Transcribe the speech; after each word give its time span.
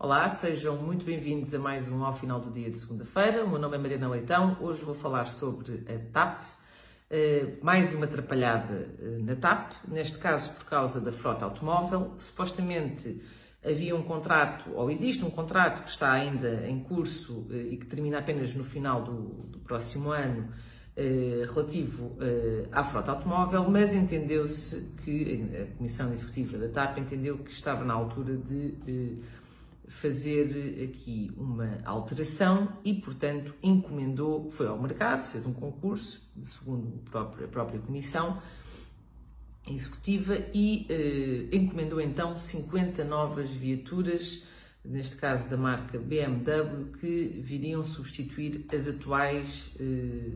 Olá, 0.00 0.28
sejam 0.28 0.76
muito 0.76 1.04
bem-vindos 1.04 1.52
a 1.52 1.58
mais 1.58 1.88
um 1.88 2.04
Ao 2.04 2.12
Final 2.12 2.38
do 2.38 2.52
Dia 2.52 2.70
de 2.70 2.78
segunda-feira. 2.78 3.44
O 3.44 3.50
meu 3.50 3.58
nome 3.58 3.74
é 3.74 3.78
Mariana 3.80 4.08
Leitão. 4.08 4.56
Hoje 4.60 4.84
vou 4.84 4.94
falar 4.94 5.26
sobre 5.26 5.82
a 5.92 6.12
TAP, 6.12 6.44
eh, 7.10 7.54
mais 7.60 7.92
uma 7.92 8.04
atrapalhada 8.04 8.94
eh, 9.00 9.18
na 9.18 9.34
TAP, 9.34 9.72
neste 9.88 10.18
caso 10.18 10.52
por 10.52 10.66
causa 10.66 11.00
da 11.00 11.10
frota 11.10 11.44
automóvel. 11.44 12.12
Supostamente 12.16 13.20
havia 13.60 13.96
um 13.96 14.02
contrato, 14.04 14.70
ou 14.72 14.88
existe 14.88 15.24
um 15.24 15.30
contrato 15.30 15.82
que 15.82 15.90
está 15.90 16.12
ainda 16.12 16.64
em 16.68 16.78
curso 16.78 17.48
eh, 17.50 17.70
e 17.72 17.76
que 17.76 17.86
termina 17.86 18.18
apenas 18.20 18.54
no 18.54 18.62
final 18.62 19.02
do, 19.02 19.12
do 19.48 19.58
próximo 19.58 20.12
ano, 20.12 20.48
relativo 21.54 22.18
à 22.72 22.82
frota 22.82 23.12
automóvel, 23.12 23.70
mas 23.70 23.94
entendeu-se 23.94 24.80
que 25.04 25.48
a 25.62 25.76
Comissão 25.76 26.12
Executiva 26.12 26.58
da 26.58 26.68
TAP 26.68 26.98
entendeu 26.98 27.38
que 27.38 27.52
estava 27.52 27.84
na 27.84 27.94
altura 27.94 28.36
de 28.36 29.20
fazer 29.88 30.84
aqui 30.84 31.32
uma 31.36 31.78
alteração 31.84 32.78
e, 32.84 32.94
portanto, 32.94 33.54
encomendou, 33.62 34.50
foi 34.50 34.66
ao 34.66 34.80
mercado, 34.80 35.26
fez 35.26 35.46
um 35.46 35.52
concurso, 35.52 36.22
segundo 36.44 37.02
a 37.06 37.10
própria, 37.10 37.46
a 37.46 37.48
própria 37.48 37.80
Comissão 37.80 38.40
Executiva, 39.66 40.38
e 40.54 40.86
eh, 40.88 41.56
encomendou 41.56 42.00
então 42.00 42.38
50 42.38 43.04
novas 43.04 43.50
viaturas, 43.50 44.44
neste 44.84 45.16
caso 45.16 45.50
da 45.50 45.56
marca 45.56 45.98
BMW, 45.98 46.92
que 46.98 47.40
viriam 47.42 47.84
substituir 47.84 48.64
as 48.72 48.86
atuais 48.86 49.72
eh, 49.78 50.32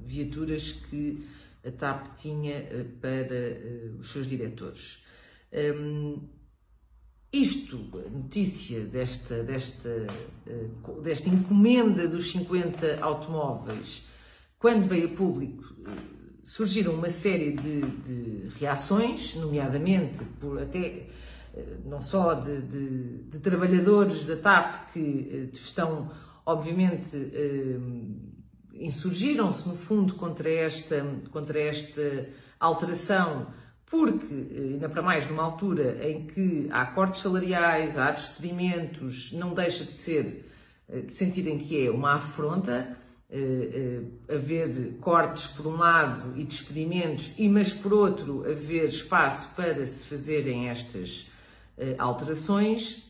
viaturas 0.00 0.72
que 0.72 1.24
a 1.64 1.70
TAP 1.70 2.16
tinha 2.16 2.54
eh, 2.54 2.84
para 3.00 3.98
os 3.98 4.08
seus 4.08 4.26
diretores. 4.26 5.02
Um, 5.52 6.20
isto, 7.34 7.88
a 7.94 8.08
notícia 8.08 8.80
desta, 8.80 9.42
desta, 9.42 9.88
eh, 10.46 10.68
desta 11.02 11.28
encomenda 11.28 12.06
dos 12.06 12.30
50 12.30 13.00
automóveis, 13.00 14.06
quando 14.56 14.86
veio 14.86 15.12
a 15.12 15.16
público, 15.16 15.64
eh, 15.84 15.90
surgiram 16.44 16.94
uma 16.94 17.10
série 17.10 17.52
de, 17.52 17.80
de 17.80 18.48
reações, 18.60 19.34
nomeadamente 19.34 20.22
por 20.38 20.62
até 20.62 21.08
eh, 21.54 21.78
não 21.84 22.00
só 22.00 22.34
de, 22.34 22.62
de, 22.62 23.22
de, 23.24 23.38
trabalhadores 23.40 24.26
da 24.26 24.36
TAP 24.36 24.92
que 24.92 25.50
estão, 25.52 26.12
obviamente, 26.46 27.16
insurgiram-se 28.74 29.68
no 29.68 29.74
fundo 29.74 30.14
contra 30.14 30.48
esta, 30.48 31.04
contra 31.32 31.58
esta 31.58 32.28
alteração 32.60 33.48
porque, 33.86 34.34
eh, 34.34 34.72
ainda 34.72 34.88
para 34.88 35.02
mais 35.02 35.28
numa 35.28 35.42
altura 35.42 36.08
em 36.08 36.26
que 36.26 36.68
há 36.70 36.86
cortes 36.86 37.20
salariais, 37.20 37.98
há 37.98 38.10
despedimentos, 38.10 39.32
não 39.32 39.54
deixa 39.54 39.84
de 39.84 39.92
ser, 39.92 40.50
eh, 40.88 41.00
de 41.00 41.12
sentirem 41.12 41.58
que 41.58 41.86
é 41.86 41.90
uma 41.90 42.14
afronta, 42.14 42.96
eh, 43.30 44.02
haver 44.28 44.96
cortes 45.00 45.46
por 45.48 45.66
um 45.66 45.76
lado 45.76 46.38
e 46.38 46.44
despedimentos, 46.44 47.32
e 47.36 47.48
mas 47.48 47.72
por 47.72 47.92
outro 47.92 48.44
haver 48.48 48.86
espaço 48.86 49.54
para 49.56 49.84
se 49.86 50.06
fazerem 50.06 50.68
estas 50.68 51.28
alterações, 51.98 53.02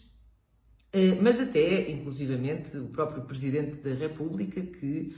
mas 1.20 1.38
até, 1.38 1.90
inclusivamente, 1.90 2.74
o 2.78 2.86
próprio 2.86 3.24
Presidente 3.24 3.76
da 3.82 3.92
República 3.92 4.62
que 4.62 5.14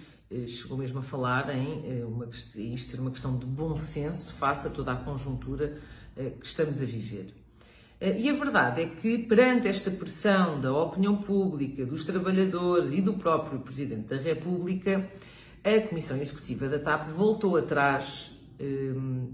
chegou 0.46 0.76
mesmo 0.76 0.98
a 0.98 1.02
falar 1.02 1.54
em, 1.54 1.84
eh, 1.86 2.04
uma, 2.04 2.26
isto 2.26 2.90
ser 2.90 3.00
uma 3.00 3.10
questão 3.10 3.38
de 3.38 3.46
bom 3.46 3.76
senso 3.76 4.32
face 4.32 4.66
a 4.66 4.70
toda 4.70 4.92
a 4.92 4.96
conjuntura 4.96 5.78
eh, 6.16 6.30
que 6.30 6.46
estamos 6.46 6.82
a 6.82 6.84
viver. 6.84 7.32
E 7.98 8.28
a 8.28 8.32
verdade 8.34 8.82
é 8.82 8.86
que, 8.86 9.16
perante 9.16 9.68
esta 9.68 9.90
pressão 9.90 10.60
da 10.60 10.70
opinião 10.70 11.16
pública, 11.16 11.86
dos 11.86 12.04
trabalhadores 12.04 12.92
e 12.92 13.00
do 13.00 13.14
próprio 13.14 13.58
Presidente 13.60 14.08
da 14.08 14.16
República, 14.16 15.10
a 15.64 15.88
Comissão 15.88 16.18
Executiva 16.18 16.68
da 16.68 16.78
TAP 16.78 17.08
voltou 17.08 17.56
atrás 17.56 18.38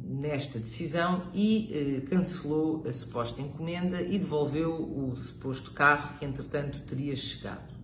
nesta 0.04 0.60
decisão 0.60 1.24
e 1.34 2.06
cancelou 2.08 2.84
a 2.86 2.92
suposta 2.92 3.42
encomenda 3.42 4.00
e 4.00 4.16
devolveu 4.16 4.74
o 4.74 5.12
suposto 5.16 5.72
carro 5.72 6.16
que, 6.20 6.24
entretanto, 6.24 6.82
teria 6.82 7.16
chegado. 7.16 7.74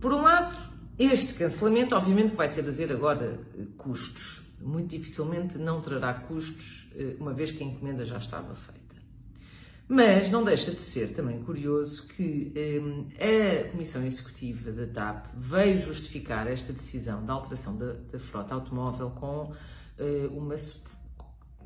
por 0.00 0.14
um 0.14 0.22
lado, 0.22 0.69
este 1.00 1.32
cancelamento, 1.32 1.94
obviamente, 1.94 2.34
vai 2.34 2.46
dizer 2.46 2.92
agora 2.92 3.40
eh, 3.58 3.64
custos. 3.78 4.42
Muito 4.60 4.90
dificilmente 4.90 5.56
não 5.56 5.80
trará 5.80 6.12
custos, 6.12 6.90
eh, 6.94 7.16
uma 7.18 7.32
vez 7.32 7.50
que 7.50 7.64
a 7.64 7.66
encomenda 7.66 8.04
já 8.04 8.18
estava 8.18 8.54
feita. 8.54 8.80
Mas 9.88 10.28
não 10.28 10.44
deixa 10.44 10.70
de 10.70 10.80
ser 10.80 11.14
também 11.14 11.42
curioso 11.42 12.06
que 12.06 12.52
eh, 12.54 13.64
a 13.66 13.70
Comissão 13.70 14.04
Executiva 14.04 14.70
da 14.70 14.86
TAP 14.86 15.28
veio 15.34 15.78
justificar 15.78 16.46
esta 16.46 16.70
decisão 16.70 17.24
da 17.24 17.32
alteração 17.32 17.78
da, 17.78 17.94
da 17.94 18.18
frota 18.18 18.52
automóvel 18.54 19.10
com 19.10 19.54
uma 20.30 20.56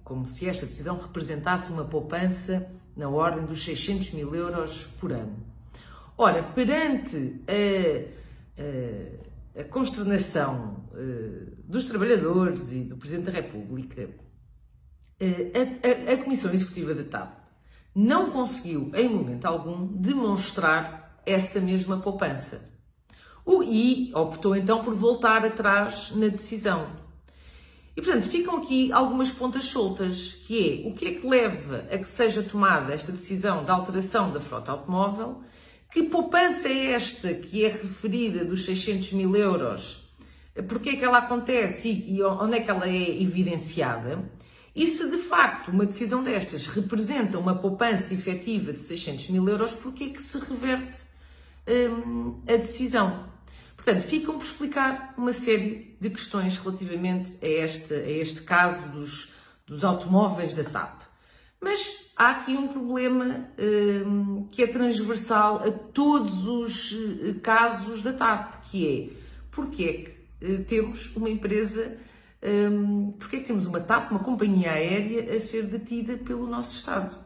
como 0.03 0.27
se 0.27 0.49
esta 0.49 0.67
decisão 0.67 0.97
representasse 0.97 1.73
uma 1.73 1.85
poupança 1.85 2.69
na 2.97 3.09
ordem 3.09 3.45
dos 3.47 3.65
600 3.65 4.11
mil 4.11 4.35
euros 4.35 4.85
por 5.01 5.13
ano. 5.13 5.37
Ora, 6.17 6.43
perante 6.43 7.41
a 7.49 8.24
a 9.57 9.65
consternação 9.65 10.85
uh, 10.93 11.63
dos 11.65 11.85
trabalhadores 11.85 12.73
e 12.73 12.81
do 12.81 12.97
Presidente 12.97 13.27
da 13.27 13.33
República, 13.33 14.09
uh, 15.21 16.11
a, 16.11 16.11
a, 16.11 16.15
a, 16.15 16.19
Comissão 16.19 16.53
Executiva 16.53 16.95
da 16.95 17.05
TAP 17.05 17.39
não 17.95 18.31
conseguiu, 18.31 18.91
em 18.95 19.09
momento 19.09 19.45
algum, 19.45 19.87
demonstrar 19.87 21.23
essa 21.25 21.61
mesma 21.61 22.01
poupança. 22.01 22.73
O, 23.47 23.63
e 23.63 24.11
optou 24.15 24.57
então 24.57 24.83
por 24.83 24.95
voltar 24.95 25.45
atrás 25.45 26.11
na 26.17 26.29
decisão. 26.29 26.91
E 27.97 28.03
portanto 28.03 28.29
ficam 28.29 28.57
aqui 28.57 28.91
algumas 28.91 29.31
pontas 29.31 29.67
soltas, 29.67 30.33
que 30.33 30.85
é 30.85 30.89
o 30.89 30.95
que 30.95 31.07
é 31.07 31.15
que 31.15 31.27
leva 31.27 31.87
a 31.93 31.99
que 31.99 32.09
seja 32.09 32.43
tomada 32.43 32.93
esta 32.93 33.13
decisão 33.13 33.65
de 33.65 33.71
alteração 33.71 34.33
da 34.33 34.41
frota 34.41 34.73
automóvel 34.73 35.43
que 35.95 36.03
poupança 36.03 36.69
é 36.69 36.91
esta 36.91 37.33
que 37.33 37.65
é 37.65 37.69
referida 37.69 38.45
dos 38.45 38.65
600 38.65 39.13
mil 39.13 39.37
euros? 39.37 40.03
Porque 40.67 40.91
é 40.91 40.97
que 40.97 41.05
ela 41.05 41.19
acontece 41.19 41.89
e, 41.89 42.21
onde 42.21 42.57
é 42.57 42.61
que 42.61 42.69
ela 42.69 42.89
é 42.89 43.23
evidenciada? 43.23 44.29
E 44.75 44.89
se 44.89 45.09
de 45.09 45.19
facto 45.19 45.69
uma 45.69 45.87
decisão 45.87 46.25
destas 46.25 46.67
representa 46.67 47.39
uma 47.39 47.55
poupança 47.55 48.13
efetiva 48.13 48.73
de 48.73 48.81
600 48.81 49.29
mil 49.29 49.49
euros, 49.49 49.73
porquê 49.73 50.05
é 50.05 50.09
que 50.11 50.21
se 50.21 50.37
reverte 50.41 51.03
hum, 51.69 52.43
a 52.49 52.57
decisão? 52.57 53.29
Portanto, 53.77 54.03
ficam 54.03 54.37
por 54.37 54.45
explicar 54.45 55.15
uma 55.17 55.33
série 55.33 55.97
de 56.01 56.11
questões 56.11 56.57
relativamente 56.57 57.39
a 57.41 57.47
este, 57.47 57.95
a 57.95 58.11
este 58.11 58.43
caso 58.43 58.89
dos, 58.89 59.33
dos 59.65 59.85
automóveis 59.85 60.55
da 60.55 60.65
TAP. 60.65 61.03
Mas 61.65 62.13
há 62.15 62.33
aqui 62.33 62.59
um 62.59 62.69
problema 62.69 63.49
um, 64.07 64.47
que 64.51 64.63
é 64.63 64.67
transversal 64.67 65.67
a 65.67 65.71
todos 65.71 66.45
os 66.47 66.93
uh, 66.93 67.41
casos 67.43 68.03
da 68.03 68.13
TAP, 68.13 68.63
que 68.65 68.87
é 68.87 69.17
porque 69.51 69.85
é 69.85 69.93
que 70.45 70.53
uh, 70.53 70.65
temos 70.65 71.17
uma 71.17 71.31
empresa, 71.31 71.97
um, 72.43 73.13
porque 73.13 73.37
é 73.37 73.41
que 73.41 73.47
temos 73.47 73.65
uma 73.65 73.81
TAP, 73.81 74.11
uma 74.11 74.21
companhia 74.21 74.73
aérea, 74.73 75.35
a 75.35 75.41
ser 75.41 75.63
detida 75.63 76.19
pelo 76.19 76.47
nosso 76.47 76.77
Estado. 76.77 77.17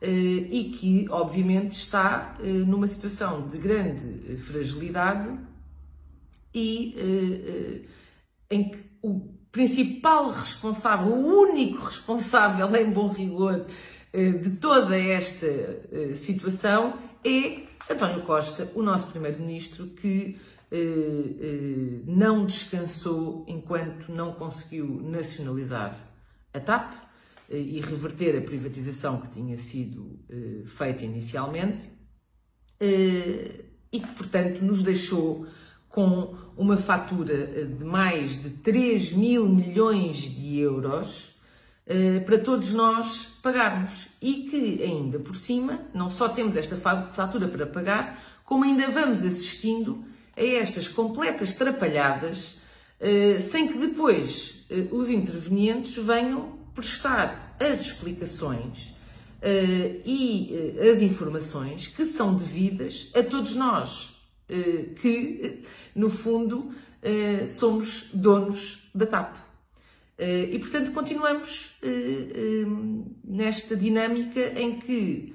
Uh, 0.00 0.06
e 0.06 0.72
que, 0.74 1.06
obviamente, 1.10 1.72
está 1.72 2.38
numa 2.42 2.88
situação 2.88 3.46
de 3.46 3.58
grande 3.58 4.38
fragilidade 4.38 5.30
e 6.54 6.94
em 8.50 8.70
que 8.70 8.78
o 9.02 9.34
principal 9.54 10.32
responsável, 10.32 11.14
o 11.14 11.42
único 11.42 11.84
responsável 11.84 12.74
em 12.74 12.90
bom 12.90 13.06
rigor 13.06 13.64
eh, 14.12 14.30
de 14.30 14.50
toda 14.50 14.98
esta 14.98 15.46
eh, 15.46 16.12
situação 16.16 16.98
é 17.24 17.62
António 17.88 18.22
Costa, 18.22 18.72
o 18.74 18.82
nosso 18.82 19.06
primeiro-ministro, 19.12 19.86
que 19.86 20.40
eh, 20.72 22.02
não 22.04 22.44
descansou 22.44 23.44
enquanto 23.46 24.10
não 24.10 24.32
conseguiu 24.32 25.00
nacionalizar 25.00 25.96
a 26.52 26.58
TAP 26.58 26.92
e 27.48 27.80
reverter 27.80 28.36
a 28.36 28.40
privatização 28.40 29.20
que 29.20 29.28
tinha 29.28 29.56
sido 29.56 30.18
feita 30.64 31.04
inicialmente 31.04 31.90
e 32.80 34.00
que, 34.00 34.12
portanto, 34.16 34.64
nos 34.64 34.82
deixou 34.82 35.46
com 35.94 36.34
uma 36.56 36.76
fatura 36.76 37.52
eh, 37.54 37.64
de 37.64 37.84
mais 37.84 38.42
de 38.42 38.50
3 38.50 39.12
mil 39.12 39.48
milhões 39.48 40.16
de 40.16 40.58
euros 40.58 41.36
eh, 41.86 42.18
para 42.20 42.38
todos 42.38 42.72
nós 42.72 43.28
pagarmos. 43.40 44.08
E 44.20 44.48
que 44.50 44.82
ainda 44.82 45.20
por 45.20 45.36
cima, 45.36 45.82
não 45.94 46.10
só 46.10 46.28
temos 46.28 46.56
esta 46.56 46.76
fatura 46.76 47.46
para 47.46 47.64
pagar, 47.64 48.20
como 48.44 48.64
ainda 48.64 48.90
vamos 48.90 49.22
assistindo 49.22 50.04
a 50.36 50.42
estas 50.42 50.88
completas 50.88 51.54
trapalhadas, 51.54 52.58
eh, 52.98 53.38
sem 53.40 53.68
que 53.68 53.78
depois 53.78 54.66
os 54.90 55.08
intervenientes 55.08 55.94
venham 55.94 56.58
prestar 56.74 57.54
as 57.60 57.82
explicações 57.82 58.92
e 60.04 60.80
as 60.90 61.02
informações 61.02 61.86
que 61.86 62.04
são 62.04 62.34
devidas 62.34 63.10
a 63.14 63.22
todos 63.22 63.54
nós, 63.54 64.13
que, 64.96 65.62
no 65.94 66.10
fundo, 66.10 66.74
somos 67.46 68.10
donos 68.12 68.90
da 68.94 69.06
TAP. 69.06 69.36
E, 70.18 70.58
portanto, 70.58 70.92
continuamos 70.92 71.76
nesta 73.24 73.76
dinâmica 73.76 74.40
em 74.60 74.78
que 74.78 75.34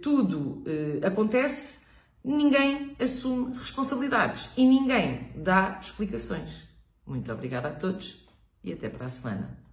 tudo 0.00 0.64
acontece, 1.02 1.86
ninguém 2.24 2.96
assume 2.98 3.54
responsabilidades 3.54 4.48
e 4.56 4.64
ninguém 4.66 5.30
dá 5.36 5.78
explicações. 5.80 6.66
Muito 7.06 7.30
obrigada 7.32 7.68
a 7.68 7.72
todos 7.72 8.26
e 8.64 8.72
até 8.72 8.88
para 8.88 9.06
a 9.06 9.10
semana. 9.10 9.67